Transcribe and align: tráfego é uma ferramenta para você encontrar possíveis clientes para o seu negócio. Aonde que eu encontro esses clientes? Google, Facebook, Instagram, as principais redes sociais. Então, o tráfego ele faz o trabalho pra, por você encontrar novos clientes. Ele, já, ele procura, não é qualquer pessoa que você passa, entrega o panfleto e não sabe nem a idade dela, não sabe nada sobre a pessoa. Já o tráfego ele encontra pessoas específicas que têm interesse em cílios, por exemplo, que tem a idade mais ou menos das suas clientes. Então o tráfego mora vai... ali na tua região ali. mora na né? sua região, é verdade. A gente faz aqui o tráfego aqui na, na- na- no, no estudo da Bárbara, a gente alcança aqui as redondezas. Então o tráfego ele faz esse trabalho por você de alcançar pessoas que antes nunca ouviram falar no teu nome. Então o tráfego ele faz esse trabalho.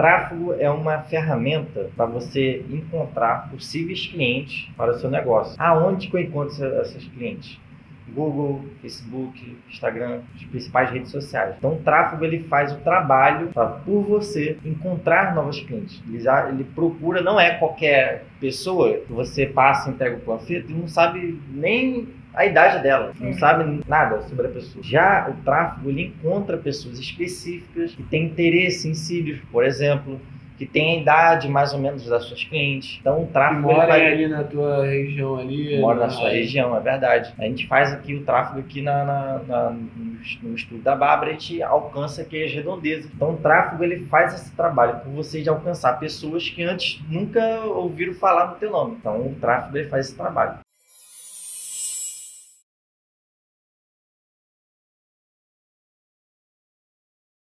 tráfego 0.00 0.54
é 0.54 0.70
uma 0.70 1.00
ferramenta 1.00 1.90
para 1.94 2.06
você 2.06 2.64
encontrar 2.70 3.50
possíveis 3.50 4.06
clientes 4.06 4.66
para 4.74 4.92
o 4.92 4.98
seu 4.98 5.10
negócio. 5.10 5.54
Aonde 5.58 6.08
que 6.08 6.16
eu 6.16 6.20
encontro 6.20 6.64
esses 6.80 7.04
clientes? 7.08 7.60
Google, 8.14 8.64
Facebook, 8.80 9.56
Instagram, 9.68 10.22
as 10.34 10.42
principais 10.44 10.90
redes 10.90 11.10
sociais. 11.10 11.54
Então, 11.58 11.74
o 11.74 11.78
tráfego 11.78 12.24
ele 12.24 12.40
faz 12.44 12.72
o 12.72 12.76
trabalho 12.78 13.48
pra, 13.48 13.66
por 13.66 14.02
você 14.02 14.56
encontrar 14.64 15.34
novos 15.34 15.60
clientes. 15.60 16.02
Ele, 16.08 16.18
já, 16.18 16.48
ele 16.48 16.64
procura, 16.64 17.22
não 17.22 17.38
é 17.38 17.50
qualquer 17.50 18.24
pessoa 18.40 18.94
que 18.94 19.12
você 19.12 19.46
passa, 19.46 19.90
entrega 19.90 20.16
o 20.16 20.20
panfleto 20.20 20.72
e 20.72 20.74
não 20.74 20.88
sabe 20.88 21.38
nem 21.52 22.08
a 22.34 22.46
idade 22.46 22.82
dela, 22.82 23.12
não 23.18 23.32
sabe 23.34 23.80
nada 23.88 24.22
sobre 24.22 24.46
a 24.46 24.50
pessoa. 24.50 24.82
Já 24.84 25.28
o 25.28 25.42
tráfego 25.44 25.88
ele 25.90 26.06
encontra 26.06 26.56
pessoas 26.56 26.98
específicas 26.98 27.94
que 27.94 28.02
têm 28.04 28.24
interesse 28.26 28.88
em 28.88 28.94
cílios, 28.94 29.40
por 29.50 29.64
exemplo, 29.64 30.20
que 30.56 30.66
tem 30.66 30.98
a 30.98 31.00
idade 31.00 31.48
mais 31.48 31.72
ou 31.72 31.80
menos 31.80 32.04
das 32.06 32.24
suas 32.24 32.44
clientes. 32.44 32.98
Então 33.00 33.22
o 33.22 33.26
tráfego 33.28 33.62
mora 33.62 33.86
vai... 33.86 34.12
ali 34.12 34.28
na 34.28 34.44
tua 34.44 34.84
região 34.84 35.38
ali. 35.38 35.80
mora 35.80 36.00
na 36.00 36.06
né? 36.06 36.10
sua 36.12 36.28
região, 36.28 36.76
é 36.76 36.80
verdade. 36.80 37.32
A 37.38 37.44
gente 37.44 37.66
faz 37.66 37.90
aqui 37.92 38.14
o 38.14 38.24
tráfego 38.24 38.60
aqui 38.60 38.82
na, 38.82 39.04
na- 39.04 39.40
na- 39.48 39.70
no, 39.70 40.20
no 40.50 40.54
estudo 40.54 40.82
da 40.82 40.94
Bárbara, 40.94 41.30
a 41.30 41.32
gente 41.32 41.62
alcança 41.62 42.20
aqui 42.20 42.44
as 42.44 42.52
redondezas. 42.52 43.10
Então 43.14 43.32
o 43.32 43.36
tráfego 43.38 43.82
ele 43.82 44.00
faz 44.04 44.34
esse 44.34 44.54
trabalho 44.54 45.00
por 45.00 45.10
você 45.12 45.40
de 45.40 45.48
alcançar 45.48 45.98
pessoas 45.98 46.46
que 46.50 46.62
antes 46.62 47.00
nunca 47.08 47.60
ouviram 47.64 48.12
falar 48.12 48.48
no 48.50 48.56
teu 48.56 48.70
nome. 48.70 48.96
Então 49.00 49.18
o 49.28 49.34
tráfego 49.40 49.78
ele 49.78 49.88
faz 49.88 50.08
esse 50.08 50.16
trabalho. 50.16 50.58